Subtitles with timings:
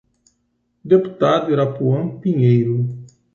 [0.83, 2.75] Deputado Irapuan Pinheiro